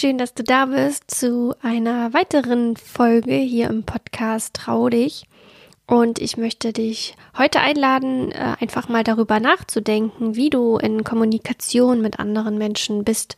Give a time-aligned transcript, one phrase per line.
[0.00, 5.24] Schön, dass du da bist zu einer weiteren Folge hier im Podcast Trau dich.
[5.86, 12.00] Und ich möchte dich heute einladen, äh, einfach mal darüber nachzudenken, wie du in Kommunikation
[12.00, 13.36] mit anderen Menschen bist.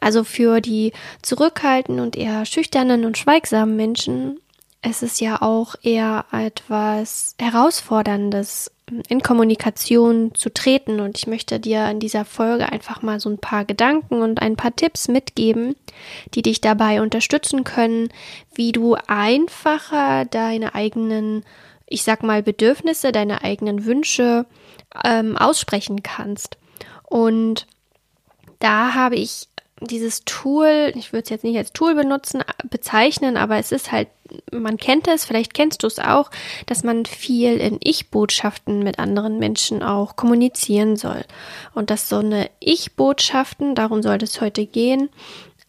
[0.00, 0.92] Also für die
[1.22, 4.40] zurückhaltenden und eher schüchternen und schweigsamen Menschen
[4.84, 8.72] es ist ja auch eher etwas Herausforderndes,
[9.08, 11.00] in Kommunikation zu treten.
[11.00, 14.56] Und ich möchte dir in dieser Folge einfach mal so ein paar Gedanken und ein
[14.56, 15.76] paar Tipps mitgeben,
[16.34, 18.08] die dich dabei unterstützen können,
[18.54, 21.44] wie du einfacher deine eigenen,
[21.86, 24.46] ich sag mal, Bedürfnisse, deine eigenen Wünsche
[25.04, 26.56] ähm, aussprechen kannst.
[27.04, 27.66] Und
[28.58, 29.48] da habe ich
[29.80, 34.08] dieses Tool, ich würde es jetzt nicht als Tool benutzen, bezeichnen, aber es ist halt,
[34.52, 36.30] man kennt es, vielleicht kennst du es auch,
[36.66, 41.24] dass man viel in Ich-Botschaften mit anderen Menschen auch kommunizieren soll.
[41.74, 45.10] Und dass so eine Ich-Botschaften, darum soll es heute gehen,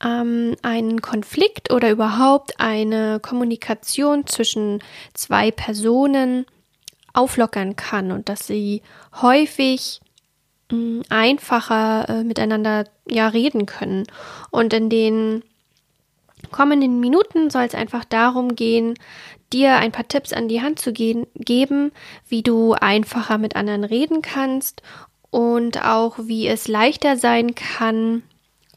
[0.03, 6.45] ähm, einen Konflikt oder überhaupt eine Kommunikation zwischen zwei Personen
[7.13, 8.81] auflockern kann und dass sie
[9.21, 10.01] häufig
[11.09, 14.05] einfacher äh, miteinander ja reden können.
[14.49, 15.43] Und in den
[16.53, 18.93] kommenden Minuten soll es einfach darum gehen,
[19.51, 21.91] dir ein paar Tipps an die Hand zu gehen, geben,
[22.29, 24.81] wie du einfacher mit anderen reden kannst
[25.29, 28.23] und auch wie es leichter sein kann,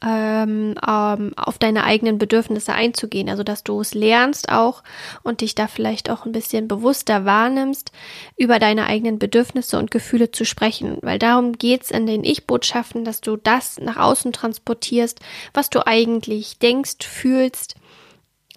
[0.03, 3.29] ähm, ähm, auf deine eigenen Bedürfnisse einzugehen.
[3.29, 4.83] Also, dass du es lernst auch
[5.23, 7.91] und dich da vielleicht auch ein bisschen bewusster wahrnimmst,
[8.37, 10.97] über deine eigenen Bedürfnisse und Gefühle zu sprechen.
[11.01, 15.19] Weil darum geht's in den Ich-Botschaften, dass du das nach außen transportierst,
[15.53, 17.75] was du eigentlich denkst, fühlst,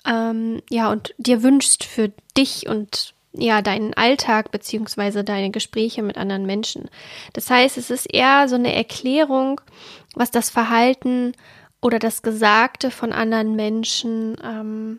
[0.07, 6.19] ähm, ja, und dir wünschst für dich und ja, deinen Alltag beziehungsweise deine Gespräche mit
[6.19, 6.91] anderen Menschen.
[7.33, 9.61] Das heißt, es ist eher so eine Erklärung,
[10.15, 11.33] was das Verhalten
[11.81, 14.99] oder das Gesagte von anderen Menschen ähm,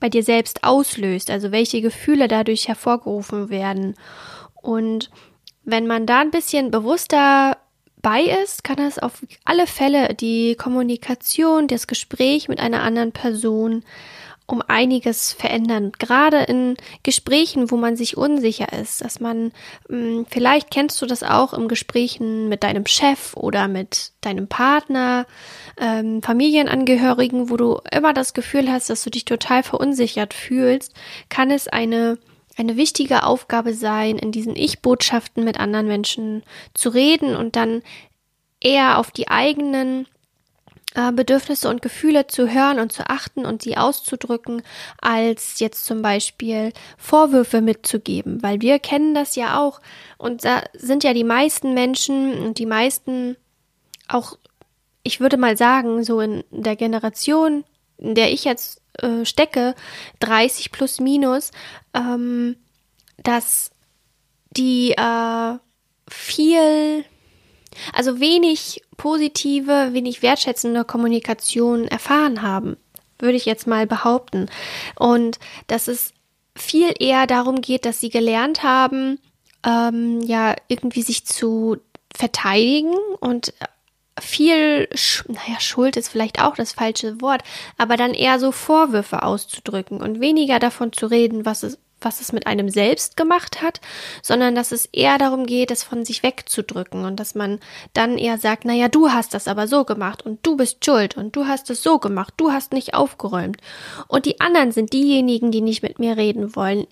[0.00, 3.94] bei dir selbst auslöst, also welche Gefühle dadurch hervorgerufen werden.
[4.54, 5.10] Und
[5.64, 7.56] wenn man da ein bisschen bewusster
[8.02, 13.82] bei ist, kann das auf alle Fälle die Kommunikation, das Gespräch mit einer anderen Person
[14.46, 15.92] um einiges verändern.
[15.98, 19.52] Gerade in Gesprächen, wo man sich unsicher ist, dass man,
[19.88, 25.26] hm, vielleicht kennst du das auch im Gesprächen mit deinem Chef oder mit deinem Partner,
[25.78, 30.94] ähm, Familienangehörigen, wo du immer das Gefühl hast, dass du dich total verunsichert fühlst,
[31.28, 32.18] kann es eine
[32.56, 37.82] eine wichtige Aufgabe sein, in diesen Ich-Botschaften mit anderen Menschen zu reden und dann
[38.60, 40.06] eher auf die eigenen
[40.94, 44.62] Bedürfnisse und Gefühle zu hören und zu achten und sie auszudrücken,
[45.00, 49.80] als jetzt zum Beispiel Vorwürfe mitzugeben, weil wir kennen das ja auch.
[50.18, 53.36] Und da sind ja die meisten Menschen und die meisten
[54.06, 54.38] auch,
[55.02, 57.64] ich würde mal sagen, so in der Generation,
[57.98, 59.74] in der ich jetzt äh, stecke,
[60.20, 61.50] 30 plus minus,
[61.92, 62.56] ähm,
[63.22, 63.72] dass
[64.56, 65.58] die äh,
[66.08, 67.04] viel
[67.92, 72.76] also wenig positive, wenig wertschätzende Kommunikation erfahren haben,
[73.18, 74.48] würde ich jetzt mal behaupten.
[74.96, 76.12] Und dass es
[76.56, 79.18] viel eher darum geht, dass sie gelernt haben,
[79.64, 81.78] ähm, ja, irgendwie sich zu
[82.14, 83.52] verteidigen und
[84.20, 84.88] viel,
[85.26, 87.42] naja, Schuld ist vielleicht auch das falsche Wort,
[87.78, 92.32] aber dann eher so Vorwürfe auszudrücken und weniger davon zu reden, was es, was es
[92.32, 93.80] mit einem selbst gemacht hat,
[94.22, 97.60] sondern dass es eher darum geht, es von sich wegzudrücken und dass man
[97.92, 101.34] dann eher sagt, naja, du hast das aber so gemacht und du bist schuld und
[101.36, 103.58] du hast es so gemacht, du hast nicht aufgeräumt.
[104.08, 106.86] Und die anderen sind diejenigen, die nicht mit mir reden wollen.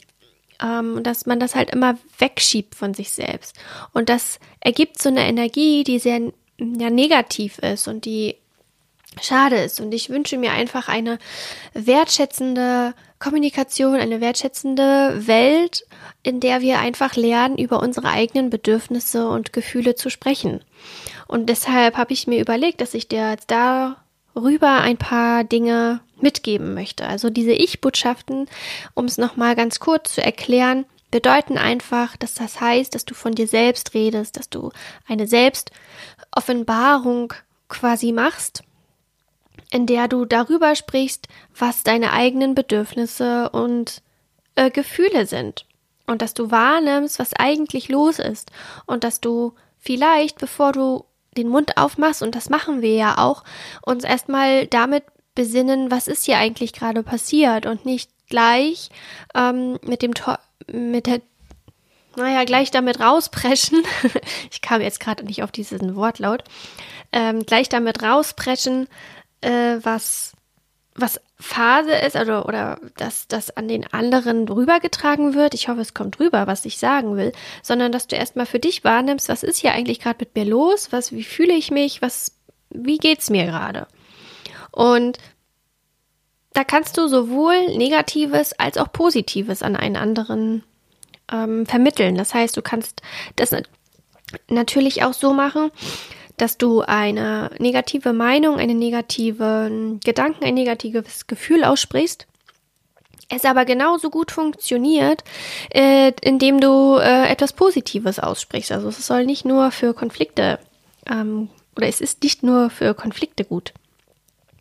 [0.63, 3.57] Ähm, dass man das halt immer wegschiebt von sich selbst.
[3.93, 6.21] Und das ergibt so eine Energie, die sehr
[6.59, 8.37] ja, negativ ist und die
[9.21, 9.81] schade ist.
[9.81, 11.19] Und ich wünsche mir einfach eine
[11.75, 15.85] wertschätzende Kommunikation, eine wertschätzende Welt,
[16.23, 20.65] in der wir einfach lernen, über unsere eigenen Bedürfnisse und Gefühle zu sprechen.
[21.29, 26.75] Und deshalb habe ich mir überlegt, dass ich dir jetzt darüber ein paar Dinge mitgeben
[26.75, 27.07] möchte.
[27.07, 28.49] Also diese Ich-Botschaften,
[28.95, 33.35] um es nochmal ganz kurz zu erklären, bedeuten einfach, dass das heißt, dass du von
[33.35, 34.71] dir selbst redest, dass du
[35.07, 37.35] eine Selbstoffenbarung
[37.69, 38.63] quasi machst
[39.73, 44.03] in der du darüber sprichst, was deine eigenen Bedürfnisse und
[44.55, 45.65] äh, Gefühle sind.
[46.07, 48.51] Und dass du wahrnimmst, was eigentlich los ist.
[48.87, 51.07] Und dass du vielleicht, bevor du
[51.39, 53.45] den Mund aufmachst, und das machen wir ja auch,
[53.81, 55.05] uns erstmal damit
[55.35, 58.91] besinnen, was ist hier eigentlich gerade passiert und nicht gleich
[59.35, 60.39] ähm, mit dem Tor
[60.71, 61.23] mit der
[62.15, 63.83] naja, gleich damit rauspreschen.
[64.51, 66.45] ich kam jetzt gerade nicht auf diesen Wortlaut.
[67.11, 68.87] Ähm, gleich damit rauspreschen,
[69.43, 70.33] äh, was,
[70.95, 75.55] was Phase ist oder, oder dass das an den anderen rübergetragen wird.
[75.55, 78.85] Ich hoffe, es kommt rüber, was ich sagen will, sondern dass du erstmal für dich
[78.85, 80.93] wahrnimmst, was ist hier eigentlich gerade mit mir los?
[80.93, 82.01] Was, wie fühle ich mich?
[82.03, 82.39] Was,
[82.71, 83.87] wie geht's mir gerade?
[84.71, 85.19] Und
[86.53, 90.63] da kannst du sowohl Negatives als auch Positives an einen anderen
[91.31, 92.15] ähm, vermitteln.
[92.15, 93.03] Das heißt, du kannst
[93.37, 93.55] das
[94.49, 95.71] natürlich auch so machen,
[96.43, 102.27] dass du eine negative Meinung, einen negativen Gedanken, ein negatives Gefühl aussprichst,
[103.29, 105.23] es aber genauso gut funktioniert,
[105.73, 108.73] äh, indem du äh, etwas Positives aussprichst.
[108.73, 110.59] Also es soll nicht nur für Konflikte
[111.09, 113.73] ähm, oder es ist nicht nur für Konflikte gut.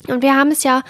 [0.07, 0.83] Und wir haben es ja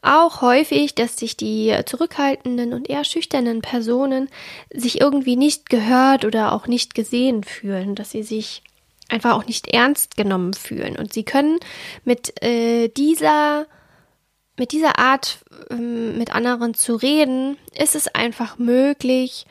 [0.00, 4.28] auch häufig, dass sich die zurückhaltenden und eher schüchternen Personen
[4.72, 8.62] sich irgendwie nicht gehört oder auch nicht gesehen fühlen, dass sie sich
[9.08, 10.96] einfach auch nicht ernst genommen fühlen.
[10.96, 11.58] Und sie können
[12.04, 13.66] mit äh, dieser
[14.58, 15.38] mit dieser Art
[15.70, 19.46] ähm, mit anderen zu reden, ist es einfach möglich,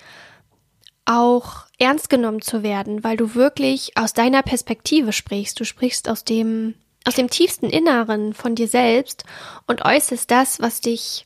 [1.05, 5.59] auch ernst genommen zu werden, weil du wirklich aus deiner Perspektive sprichst.
[5.59, 6.73] Du sprichst aus dem
[7.07, 9.25] aus dem tiefsten Inneren von dir selbst
[9.67, 11.25] und äußerst das, was dich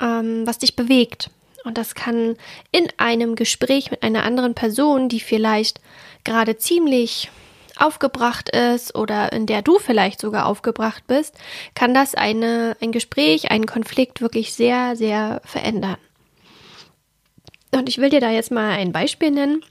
[0.00, 1.30] ähm, was dich bewegt.
[1.64, 2.36] Und das kann
[2.72, 5.80] in einem Gespräch mit einer anderen Person, die vielleicht
[6.24, 7.30] gerade ziemlich
[7.76, 11.34] aufgebracht ist oder in der du vielleicht sogar aufgebracht bist,
[11.74, 15.96] kann das eine, ein Gespräch, einen Konflikt wirklich sehr, sehr verändern.
[17.72, 19.64] Und ich will dir da jetzt mal ein Beispiel nennen.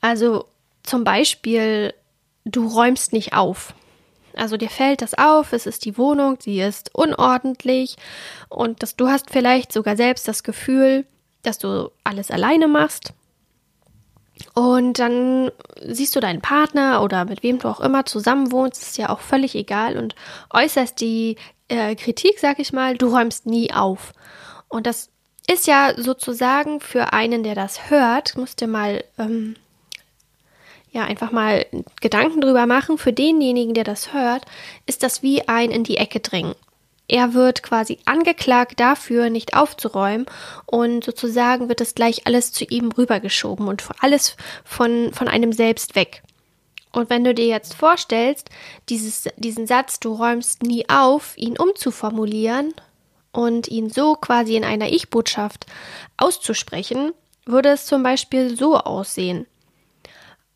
[0.00, 0.46] Also
[0.82, 1.94] zum Beispiel,
[2.44, 3.74] du räumst nicht auf.
[4.36, 7.96] Also dir fällt das auf, es ist die Wohnung, sie ist unordentlich
[8.48, 11.04] und dass du hast vielleicht sogar selbst das Gefühl,
[11.42, 13.12] dass du alles alleine machst.
[14.54, 15.50] Und dann
[15.82, 19.20] siehst du deinen Partner oder mit wem du auch immer zusammen wohnst, ist ja auch
[19.20, 20.14] völlig egal und
[20.52, 21.36] äußerst die
[21.68, 24.12] äh, Kritik, sag ich mal, du räumst nie auf.
[24.68, 25.10] Und das
[25.46, 29.56] ist ja sozusagen für einen, der das hört, musst dir mal ähm,
[30.92, 31.66] ja einfach mal
[32.00, 34.44] Gedanken drüber machen, für denjenigen, der das hört,
[34.86, 36.54] ist das wie ein in die Ecke drängen.
[37.08, 40.26] Er wird quasi angeklagt dafür, nicht aufzuräumen
[40.66, 45.96] und sozusagen wird es gleich alles zu ihm rübergeschoben und alles von, von einem selbst
[45.96, 46.22] weg.
[46.92, 48.50] Und wenn du dir jetzt vorstellst,
[48.88, 52.74] dieses, diesen Satz, du räumst nie auf, ihn umzuformulieren
[53.32, 55.66] und ihn so quasi in einer Ich-Botschaft
[56.16, 57.12] auszusprechen,
[57.44, 59.46] würde es zum Beispiel so aussehen.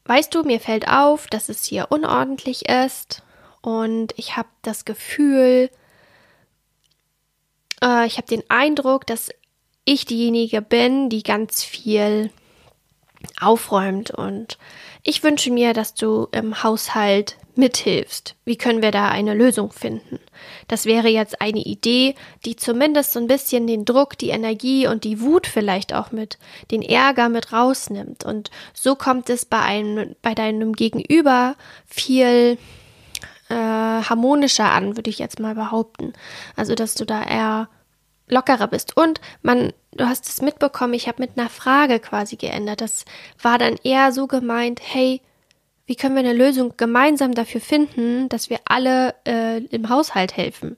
[0.07, 3.23] Weißt du, mir fällt auf, dass es hier unordentlich ist.
[3.63, 5.71] Und ich habe das Gefühl,
[7.83, 9.31] äh, ich habe den Eindruck, dass
[9.87, 12.31] ich diejenige bin, die ganz viel
[13.41, 14.11] aufräumt.
[14.11, 14.59] Und
[15.03, 18.35] ich wünsche mir, dass du im Haushalt mithilfst.
[18.45, 20.19] Wie können wir da eine Lösung finden?
[20.69, 25.05] Das wäre jetzt eine Idee, die zumindest so ein bisschen den Druck, die Energie und
[25.05, 26.39] die Wut vielleicht auch mit,
[26.71, 28.25] den Ärger mit rausnimmt.
[28.25, 31.57] Und so kommt es bei einem, bei deinem Gegenüber
[31.87, 32.59] viel
[33.49, 36.13] äh, harmonischer an, würde ich jetzt mal behaupten.
[36.57, 37.69] Also, dass du da eher
[38.29, 38.97] lockerer bist.
[38.97, 42.81] Und man, du hast es mitbekommen, ich habe mit einer Frage quasi geändert.
[42.81, 43.05] Das
[43.41, 45.21] war dann eher so gemeint, hey,
[45.87, 50.77] wie können wir eine Lösung gemeinsam dafür finden, dass wir alle äh, im Haushalt helfen?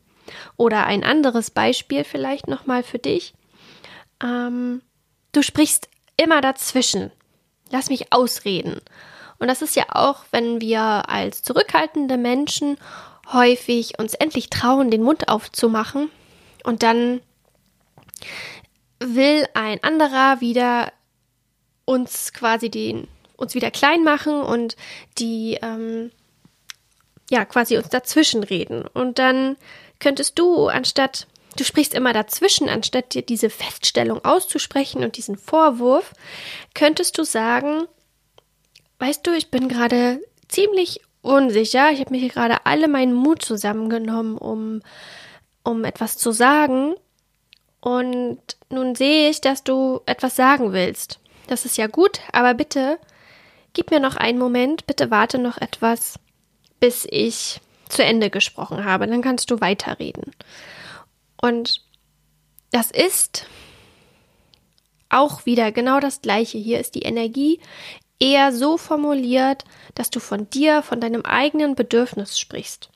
[0.56, 3.34] Oder ein anderes Beispiel vielleicht nochmal für dich.
[4.22, 4.82] Ähm,
[5.32, 7.12] du sprichst immer dazwischen.
[7.70, 8.80] Lass mich ausreden.
[9.38, 12.76] Und das ist ja auch, wenn wir als zurückhaltende Menschen
[13.32, 16.10] häufig uns endlich trauen, den Mund aufzumachen
[16.64, 17.20] und dann
[18.98, 20.92] will ein anderer wieder
[21.84, 24.76] uns quasi den uns wieder klein machen und
[25.18, 26.10] die ähm,
[27.30, 28.86] ja quasi uns dazwischen reden.
[28.86, 29.56] Und dann
[29.98, 31.26] könntest du, anstatt,
[31.56, 36.12] du sprichst immer dazwischen, anstatt dir diese Feststellung auszusprechen und diesen Vorwurf,
[36.74, 37.86] könntest du sagen,
[38.98, 43.42] weißt du, ich bin gerade ziemlich unsicher, ich habe mir hier gerade alle meinen Mut
[43.42, 44.82] zusammengenommen, um,
[45.64, 46.94] um etwas zu sagen.
[47.80, 48.40] Und
[48.70, 51.20] nun sehe ich, dass du etwas sagen willst.
[51.46, 52.98] Das ist ja gut, aber bitte
[53.76, 56.18] Gib mir noch einen Moment, bitte warte noch etwas,
[56.80, 59.06] bis ich zu Ende gesprochen habe.
[59.06, 60.32] Dann kannst du weiterreden.
[61.42, 61.82] Und
[62.72, 63.44] das ist
[65.10, 66.56] auch wieder genau das Gleiche.
[66.56, 67.60] Hier ist die Energie
[68.18, 69.64] eher so formuliert,
[69.94, 72.88] dass du von dir, von deinem eigenen Bedürfnis sprichst.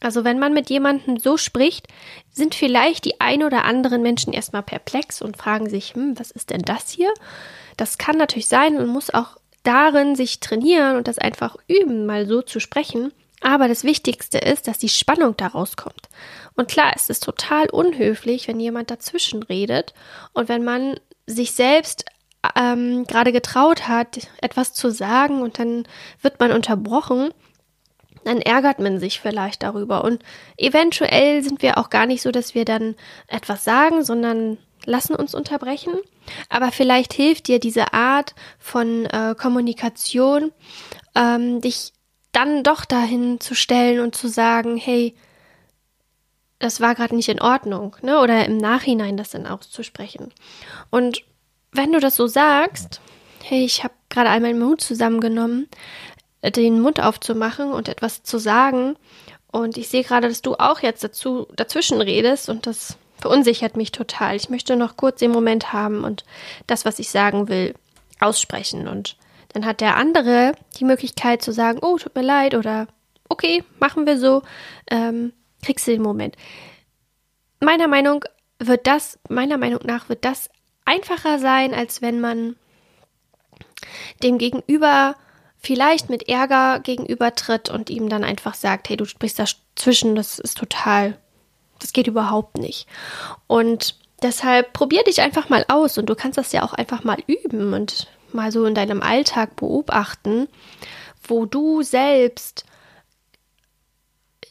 [0.00, 1.88] Also wenn man mit jemandem so spricht,
[2.30, 6.50] sind vielleicht die ein oder anderen Menschen erstmal perplex und fragen sich, hm, was ist
[6.50, 7.14] denn das hier?
[7.78, 12.26] Das kann natürlich sein und muss auch darin sich trainieren und das einfach üben, mal
[12.26, 13.12] so zu sprechen.
[13.40, 16.08] Aber das Wichtigste ist, dass die Spannung daraus kommt.
[16.54, 19.94] Und klar, es ist total unhöflich, wenn jemand dazwischen redet
[20.32, 22.04] und wenn man sich selbst
[22.56, 25.84] ähm, gerade getraut hat, etwas zu sagen und dann
[26.20, 27.30] wird man unterbrochen,
[28.24, 30.04] dann ärgert man sich vielleicht darüber.
[30.04, 30.22] Und
[30.56, 32.94] eventuell sind wir auch gar nicht so, dass wir dann
[33.26, 35.94] etwas sagen, sondern lassen uns unterbrechen.
[36.48, 40.52] Aber vielleicht hilft dir diese Art von äh, Kommunikation,
[41.14, 41.92] ähm, dich
[42.32, 45.14] dann doch dahin zu stellen und zu sagen, hey,
[46.58, 48.20] das war gerade nicht in Ordnung, ne?
[48.20, 50.32] Oder im Nachhinein das dann auszusprechen.
[50.90, 51.24] Und
[51.72, 53.00] wenn du das so sagst,
[53.42, 55.68] hey, ich habe gerade einmal meinen Mut zusammengenommen,
[56.44, 58.96] den Mund aufzumachen und etwas zu sagen,
[59.52, 63.92] und ich sehe gerade, dass du auch jetzt dazu dazwischen redest und das verunsichert mich
[63.92, 64.34] total.
[64.34, 66.24] Ich möchte noch kurz den Moment haben und
[66.66, 67.74] das, was ich sagen will,
[68.18, 68.88] aussprechen.
[68.88, 69.16] Und
[69.52, 72.88] dann hat der andere die Möglichkeit zu sagen, oh, tut mir leid oder
[73.28, 74.42] okay, machen wir so,
[74.90, 75.32] ähm,
[75.64, 76.36] kriegst du den Moment.
[77.60, 78.24] Meiner Meinung
[78.58, 80.50] wird das, meiner Meinung nach wird das
[80.84, 82.56] einfacher sein, als wenn man
[84.24, 85.14] dem Gegenüber
[85.58, 90.58] vielleicht mit Ärger gegenübertritt und ihm dann einfach sagt, hey, du sprichst dazwischen, das ist
[90.58, 91.18] total,
[91.82, 92.86] das geht überhaupt nicht.
[93.46, 97.18] Und deshalb probier dich einfach mal aus und du kannst das ja auch einfach mal
[97.26, 100.48] üben und mal so in deinem Alltag beobachten,
[101.22, 102.64] wo du selbst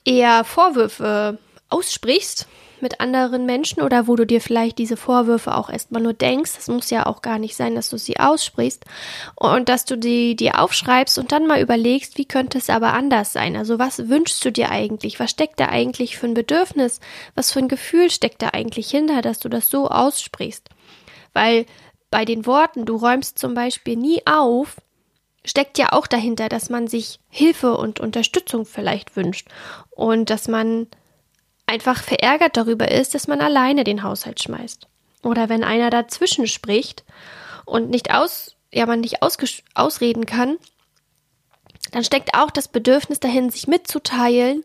[0.05, 1.38] eher Vorwürfe
[1.69, 2.47] aussprichst
[2.81, 6.53] mit anderen Menschen oder wo du dir vielleicht diese Vorwürfe auch erstmal nur denkst.
[6.55, 8.85] Das muss ja auch gar nicht sein, dass du sie aussprichst
[9.35, 13.33] und dass du die dir aufschreibst und dann mal überlegst, wie könnte es aber anders
[13.33, 13.55] sein?
[13.55, 15.19] Also was wünschst du dir eigentlich?
[15.19, 17.00] Was steckt da eigentlich für ein Bedürfnis?
[17.35, 20.69] Was für ein Gefühl steckt da eigentlich hinter, dass du das so aussprichst?
[21.33, 21.65] Weil
[22.09, 24.75] bei den Worten, du räumst zum Beispiel nie auf,
[25.45, 29.47] steckt ja auch dahinter, dass man sich Hilfe und Unterstützung vielleicht wünscht
[29.89, 30.88] und dass man
[31.71, 34.87] einfach verärgert darüber ist, dass man alleine den Haushalt schmeißt.
[35.23, 37.05] Oder wenn einer dazwischen spricht
[37.65, 40.57] und nicht aus, ja, man nicht ausreden kann,
[41.91, 44.63] dann steckt auch das Bedürfnis dahin, sich mitzuteilen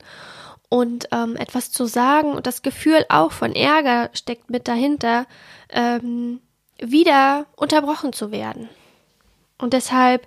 [0.68, 2.32] und ähm, etwas zu sagen.
[2.32, 5.26] Und das Gefühl auch von Ärger steckt mit dahinter,
[5.70, 6.40] ähm,
[6.78, 8.68] wieder unterbrochen zu werden.
[9.58, 10.26] Und deshalb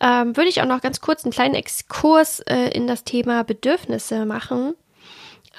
[0.00, 4.24] ähm, würde ich auch noch ganz kurz einen kleinen Exkurs äh, in das Thema Bedürfnisse
[4.24, 4.74] machen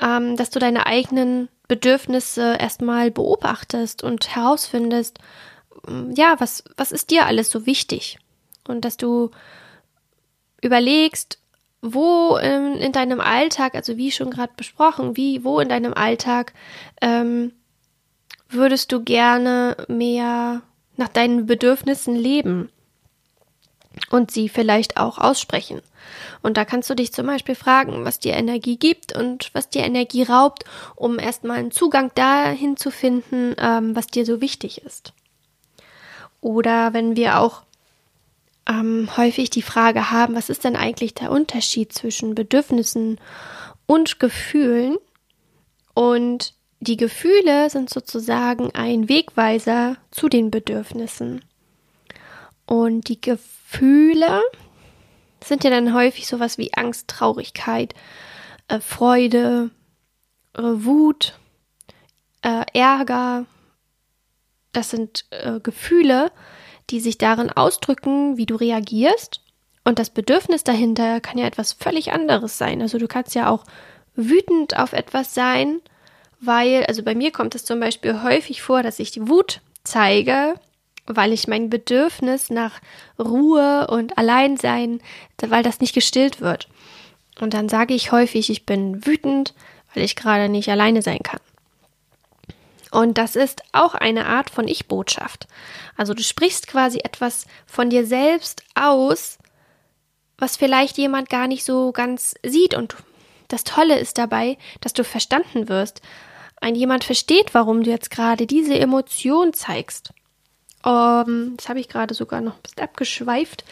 [0.02, 5.20] ähm, dass du deine eigenen Bedürfnisse erstmal beobachtest und herausfindest,
[5.88, 8.20] mm, ja, was, was ist dir alles so wichtig?
[8.68, 9.32] Und dass du
[10.62, 11.40] überlegst,
[11.82, 16.54] wo in, in deinem Alltag, also wie schon gerade besprochen, wie, wo in deinem Alltag
[17.02, 17.52] ähm,
[18.50, 20.62] würdest du gerne mehr
[20.98, 22.70] nach deinen Bedürfnissen leben?
[24.10, 25.82] Und sie vielleicht auch aussprechen.
[26.42, 29.84] Und da kannst du dich zum Beispiel fragen, was dir Energie gibt und was dir
[29.84, 30.64] Energie raubt,
[30.96, 35.14] um erstmal einen Zugang dahin zu finden, ähm, was dir so wichtig ist.
[36.42, 37.64] Oder wenn wir auch
[38.68, 43.20] ähm, häufig die Frage haben, was ist denn eigentlich der Unterschied zwischen Bedürfnissen
[43.88, 44.98] und Gefühlen?
[45.94, 51.44] Und die Gefühle sind sozusagen ein Wegweiser zu den Bedürfnissen.
[52.68, 53.65] Und die Gefühle
[55.44, 57.94] sind ja dann häufig sowas wie Angst, Traurigkeit,
[58.68, 59.70] äh, Freude,
[60.54, 61.38] äh, Wut,
[62.42, 63.46] äh, Ärger.
[64.74, 66.32] Das sind äh, Gefühle,
[66.90, 69.42] die sich darin ausdrücken, wie du reagierst.
[69.84, 72.82] Und das Bedürfnis dahinter kann ja etwas völlig anderes sein.
[72.82, 73.66] Also du kannst ja auch
[74.16, 75.82] wütend auf etwas sein,
[76.40, 80.56] weil, also bei mir kommt es zum Beispiel häufig vor, dass ich die Wut zeige,
[81.08, 82.80] weil ich mein Bedürfnis nach
[83.20, 85.02] Ruhe und Alleinsein,
[85.40, 86.68] weil das nicht gestillt wird.
[87.40, 89.54] Und dann sage ich häufig, ich bin wütend,
[89.94, 91.40] weil ich gerade nicht alleine sein kann.
[92.92, 95.48] Und das ist auch eine Art von Ich-Botschaft.
[95.98, 99.38] Also du sprichst quasi etwas von dir selbst aus,
[100.38, 102.74] was vielleicht jemand gar nicht so ganz sieht.
[102.74, 102.96] Und
[103.50, 106.02] das Tolle ist dabei, dass du verstanden wirst.
[106.62, 110.14] Ein jemand versteht, warum du jetzt gerade diese Emotion zeigst.
[110.86, 110.92] Um,
[111.28, 113.64] ähm, das habe ich gerade sogar noch ein bisschen abgeschweift.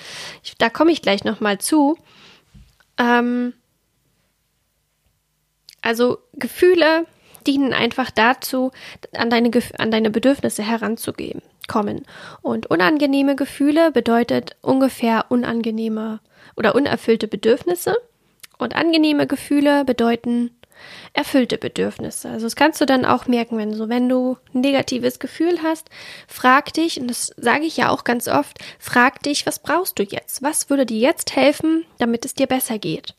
[0.43, 1.97] Ich, da komme ich gleich nochmal zu.
[2.97, 3.53] Ähm,
[5.83, 7.05] Also Gefühle
[7.45, 8.71] dienen einfach dazu,
[9.13, 12.05] an deine, an deine Bedürfnisse heranzugehen, kommen.
[12.41, 16.21] Und unangenehme Gefühle bedeutet ungefähr unangenehme
[16.55, 17.97] oder unerfüllte Bedürfnisse.
[18.57, 20.51] Und angenehme Gefühle bedeuten
[21.13, 22.29] erfüllte Bedürfnisse.
[22.29, 25.89] Also das kannst du dann auch merken, wenn so, wenn du ein negatives Gefühl hast,
[26.27, 30.03] frag dich, und das sage ich ja auch ganz oft, frag dich, was brauchst du
[30.03, 30.41] jetzt?
[30.41, 33.15] Was würde dir jetzt helfen, damit es dir besser geht?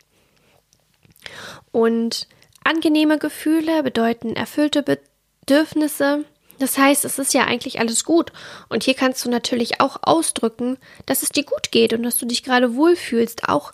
[1.72, 2.28] Und
[2.64, 6.24] angenehme Gefühle bedeuten erfüllte Bedürfnisse.
[6.58, 8.32] Das heißt, es ist ja eigentlich alles gut.
[8.68, 12.26] Und hier kannst du natürlich auch ausdrücken, dass es dir gut geht und dass du
[12.26, 13.48] dich gerade wohlfühlst.
[13.48, 13.72] Auch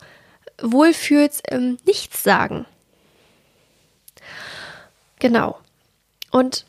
[0.62, 2.66] wohlfühlst, ähm, nichts sagen.
[5.19, 5.59] Genau.
[6.31, 6.65] Und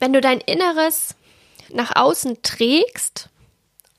[0.00, 1.14] wenn du dein Inneres
[1.70, 3.28] nach außen trägst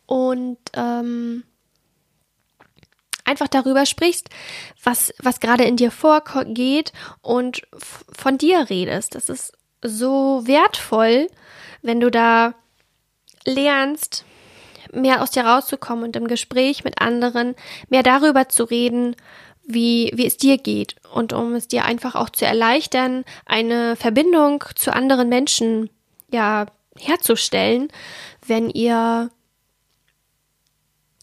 [0.05, 1.43] und ähm,
[3.25, 4.29] einfach darüber sprichst,
[4.83, 6.91] was, was gerade in dir vorgeht
[7.21, 9.15] und von dir redest.
[9.15, 11.27] Das ist so wertvoll,
[11.81, 12.53] wenn du da
[13.45, 14.25] lernst,
[14.91, 17.55] mehr aus dir rauszukommen und im Gespräch mit anderen
[17.89, 19.15] mehr darüber zu reden,
[19.65, 24.63] wie, wie es dir geht und um es dir einfach auch zu erleichtern, eine Verbindung
[24.75, 25.89] zu anderen Menschen
[26.31, 26.65] ja
[26.97, 27.89] herzustellen,
[28.45, 29.29] wenn ihr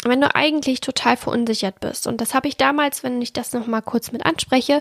[0.03, 2.07] wenn du eigentlich total verunsichert bist.
[2.07, 4.81] Und das habe ich damals, wenn ich das nochmal kurz mit anspreche,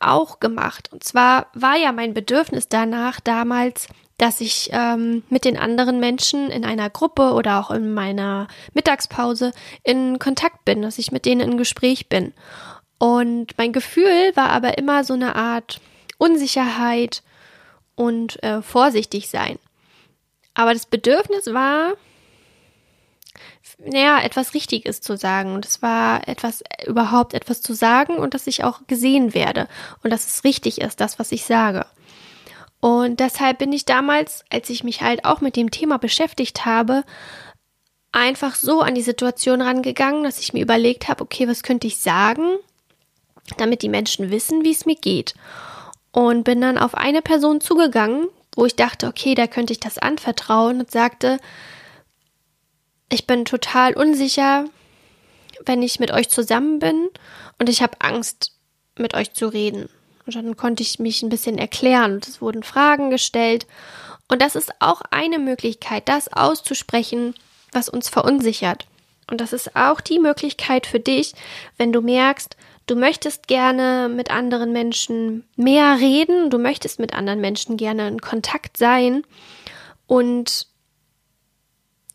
[0.00, 0.92] auch gemacht.
[0.92, 3.86] Und zwar war ja mein Bedürfnis danach damals,
[4.18, 9.52] dass ich ähm, mit den anderen Menschen in einer Gruppe oder auch in meiner Mittagspause
[9.84, 12.32] in Kontakt bin, dass ich mit denen in Gespräch bin.
[12.98, 15.80] Und mein Gefühl war aber immer so eine Art
[16.18, 17.22] Unsicherheit
[17.94, 19.58] und äh, vorsichtig sein.
[20.54, 21.94] Aber das Bedürfnis war,
[23.78, 25.54] naja, etwas Richtiges zu sagen.
[25.54, 29.68] Und es war etwas, überhaupt etwas zu sagen und dass ich auch gesehen werde
[30.02, 31.86] und dass es richtig ist, das, was ich sage.
[32.80, 37.04] Und deshalb bin ich damals, als ich mich halt auch mit dem Thema beschäftigt habe,
[38.12, 41.98] einfach so an die Situation rangegangen, dass ich mir überlegt habe, okay, was könnte ich
[41.98, 42.56] sagen,
[43.56, 45.34] damit die Menschen wissen, wie es mir geht.
[46.12, 49.98] Und bin dann auf eine Person zugegangen, wo ich dachte, okay, da könnte ich das
[49.98, 51.38] anvertrauen und sagte,
[53.10, 54.64] ich bin total unsicher,
[55.64, 57.08] wenn ich mit euch zusammen bin
[57.58, 58.52] und ich habe Angst,
[58.98, 59.88] mit euch zu reden.
[60.24, 63.66] Und dann konnte ich mich ein bisschen erklären und es wurden Fragen gestellt.
[64.28, 67.34] Und das ist auch eine Möglichkeit, das auszusprechen,
[67.72, 68.86] was uns verunsichert.
[69.30, 71.34] Und das ist auch die Möglichkeit für dich,
[71.76, 72.56] wenn du merkst,
[72.86, 78.20] Du möchtest gerne mit anderen Menschen mehr reden, du möchtest mit anderen Menschen gerne in
[78.20, 79.24] Kontakt sein
[80.06, 80.68] und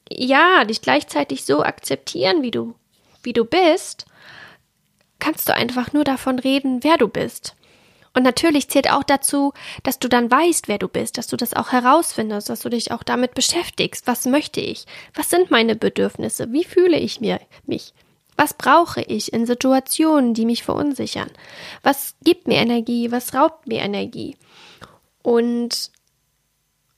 [0.09, 2.75] ja, dich gleichzeitig so akzeptieren, wie du,
[3.21, 4.05] wie du bist,
[5.19, 7.55] kannst du einfach nur davon reden, wer du bist.
[8.13, 9.53] Und natürlich zählt auch dazu,
[9.83, 12.91] dass du dann weißt, wer du bist, dass du das auch herausfindest, dass du dich
[12.91, 14.05] auch damit beschäftigst.
[14.05, 14.85] Was möchte ich?
[15.13, 16.51] Was sind meine Bedürfnisse?
[16.51, 17.93] Wie fühle ich mir, mich?
[18.41, 21.29] Was brauche ich in Situationen, die mich verunsichern?
[21.83, 23.11] Was gibt mir Energie?
[23.11, 24.35] Was raubt mir Energie?
[25.21, 25.91] Und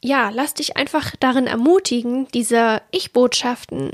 [0.01, 3.91] ja, lass dich einfach darin ermutigen, diese Ich-Botschaften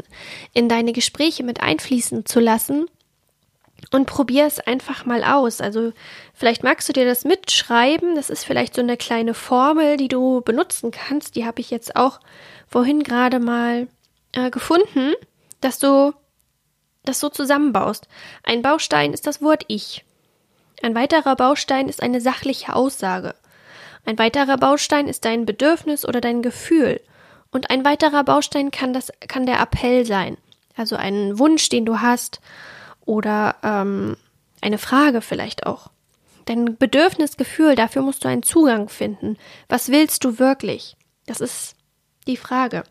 [0.53, 2.85] in deine Gespräche mit einfließen zu lassen
[3.89, 5.59] und probier es einfach mal aus.
[5.59, 5.91] Also
[6.35, 8.13] vielleicht magst du dir das mitschreiben.
[8.13, 11.35] Das ist vielleicht so eine kleine Formel, die du benutzen kannst.
[11.35, 12.19] Die habe ich jetzt auch
[12.67, 13.87] vorhin gerade mal
[14.33, 15.15] äh, gefunden,
[15.61, 16.13] dass du
[17.09, 18.07] das so zusammenbaust.
[18.43, 20.05] Ein Baustein ist das Wort Ich.
[20.81, 23.35] Ein weiterer Baustein ist eine sachliche Aussage.
[24.05, 27.01] Ein weiterer Baustein ist dein Bedürfnis oder dein Gefühl.
[27.51, 30.37] Und ein weiterer Baustein kann, das, kann der Appell sein.
[30.77, 32.39] Also ein Wunsch, den du hast
[33.05, 34.15] oder ähm,
[34.61, 35.89] eine Frage vielleicht auch.
[36.45, 39.37] Dein Bedürfnisgefühl, dafür musst du einen Zugang finden.
[39.67, 40.95] Was willst du wirklich?
[41.25, 41.75] Das ist
[42.27, 42.83] die Frage.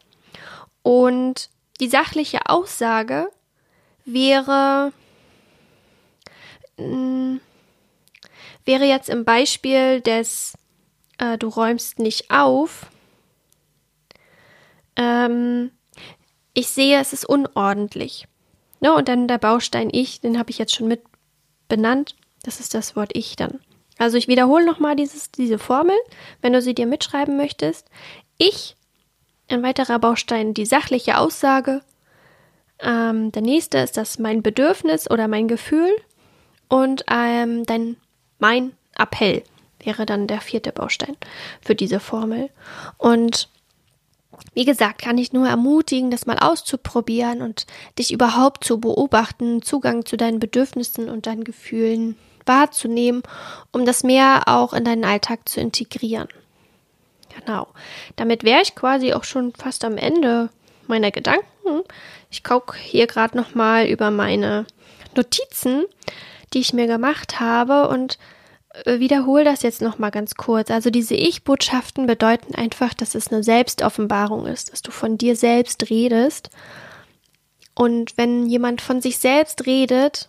[0.83, 1.51] Und
[1.81, 3.29] die sachliche Aussage
[4.13, 4.93] wäre,
[6.77, 7.37] mm,
[8.65, 10.55] wäre jetzt im Beispiel des
[11.19, 12.87] äh, du räumst nicht auf.
[14.97, 15.71] Ähm,
[16.55, 18.27] ich sehe, es ist unordentlich.
[18.81, 21.03] Ne, und dann der Baustein ich, den habe ich jetzt schon mit
[21.69, 22.15] benannt.
[22.43, 23.61] Das ist das Wort ich dann.
[23.99, 25.97] Also ich wiederhole nochmal diese Formel,
[26.41, 27.89] wenn du sie dir mitschreiben möchtest.
[28.39, 28.77] Ich,
[29.49, 31.83] ein weiterer Baustein, die sachliche Aussage,
[32.81, 35.91] ähm, der nächste ist das mein Bedürfnis oder mein Gefühl
[36.69, 37.97] und ähm, dann
[38.39, 39.43] mein Appell
[39.83, 41.17] wäre dann der vierte Baustein
[41.61, 42.51] für diese Formel.
[42.97, 43.49] Und
[44.55, 47.67] wie gesagt, kann ich nur ermutigen, das mal auszuprobieren und
[47.99, 53.23] dich überhaupt zu beobachten, Zugang zu deinen Bedürfnissen und deinen Gefühlen wahrzunehmen,
[53.73, 56.29] um das mehr auch in deinen Alltag zu integrieren.
[57.39, 57.69] Genau.
[58.17, 60.51] Damit wäre ich quasi auch schon fast am Ende
[60.89, 61.83] meiner Gedanken.
[62.31, 64.67] Ich gucke hier gerade noch mal über meine
[65.17, 65.85] Notizen,
[66.53, 68.19] die ich mir gemacht habe und
[68.85, 70.71] äh, wiederhole das jetzt noch mal ganz kurz.
[70.71, 75.91] Also diese Ich-Botschaften bedeuten einfach, dass es eine Selbstoffenbarung ist, dass du von dir selbst
[75.91, 76.51] redest.
[77.75, 80.29] Und wenn jemand von sich selbst redet,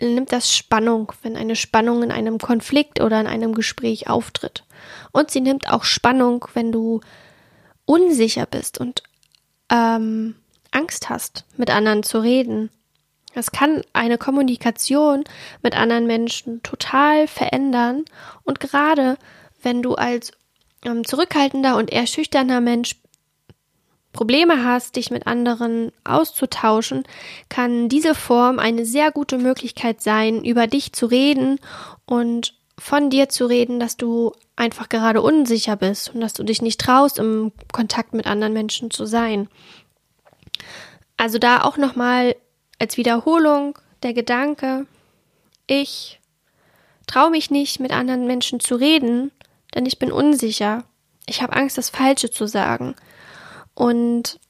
[0.00, 4.64] nimmt das Spannung, wenn eine Spannung in einem Konflikt oder in einem Gespräch auftritt.
[5.12, 7.00] Und sie nimmt auch Spannung, wenn du
[7.84, 9.02] unsicher bist und
[9.70, 10.34] ähm,
[10.70, 12.70] Angst hast, mit anderen zu reden.
[13.34, 15.24] Es kann eine Kommunikation
[15.62, 18.04] mit anderen Menschen total verändern.
[18.44, 19.16] Und gerade
[19.62, 20.32] wenn du als
[20.84, 22.96] ähm, zurückhaltender und eher schüchterner Mensch
[24.12, 27.04] Probleme hast, dich mit anderen auszutauschen,
[27.48, 31.60] kann diese Form eine sehr gute Möglichkeit sein, über dich zu reden
[32.06, 36.62] und von dir zu reden, dass du einfach gerade unsicher bist und dass du dich
[36.62, 39.48] nicht traust, im Kontakt mit anderen Menschen zu sein.
[41.16, 42.36] Also da auch nochmal
[42.78, 44.86] als Wiederholung der Gedanke,
[45.66, 46.20] ich
[47.06, 49.32] traue mich nicht, mit anderen Menschen zu reden,
[49.74, 50.84] denn ich bin unsicher.
[51.26, 52.94] Ich habe Angst, das Falsche zu sagen.
[53.74, 54.40] Und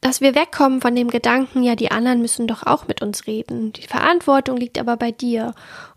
[0.00, 3.72] dass wir wegkommen von dem Gedanken, ja, die anderen müssen doch auch mit uns reden.
[3.72, 5.54] Die Verantwortung liegt aber bei dir.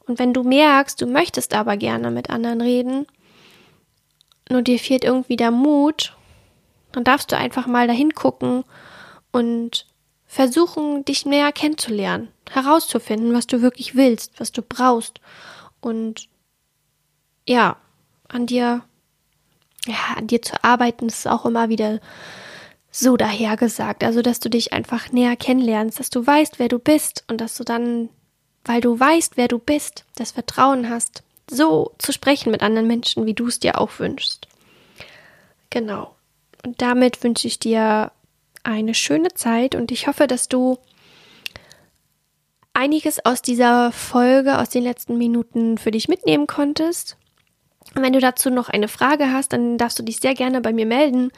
[0.07, 3.05] Und wenn du merkst, du möchtest aber gerne mit anderen reden,
[4.49, 6.15] nur dir fehlt irgendwie der Mut,
[6.91, 8.63] dann darfst du einfach mal dahin gucken
[9.31, 9.85] und
[10.25, 15.21] versuchen, dich näher kennenzulernen, herauszufinden, was du wirklich willst, was du brauchst
[15.79, 16.27] und
[17.47, 17.77] ja,
[18.27, 18.83] an dir,
[19.85, 21.99] ja, an dir zu arbeiten, ist auch immer wieder
[22.91, 24.03] so dahergesagt.
[24.03, 27.55] Also, dass du dich einfach näher kennenlernst, dass du weißt, wer du bist und dass
[27.55, 28.09] du dann,
[28.65, 33.25] weil du weißt, wer du bist, das Vertrauen hast, so zu sprechen mit anderen Menschen,
[33.25, 34.47] wie du es dir auch wünschst.
[35.69, 36.15] Genau.
[36.63, 38.11] Und damit wünsche ich dir
[38.63, 40.77] eine schöne Zeit und ich hoffe, dass du
[42.73, 47.17] einiges aus dieser Folge, aus den letzten Minuten für dich mitnehmen konntest.
[47.95, 50.71] Und wenn du dazu noch eine Frage hast, dann darfst du dich sehr gerne bei
[50.71, 51.31] mir melden.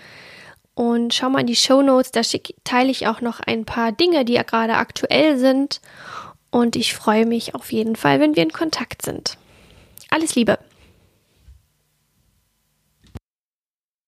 [0.76, 3.92] Und schau mal in die Show Notes, da schick, teile ich auch noch ein paar
[3.92, 5.82] Dinge, die ja gerade aktuell sind.
[6.50, 9.38] Und ich freue mich auf jeden Fall, wenn wir in Kontakt sind.
[10.10, 10.60] Alles Liebe!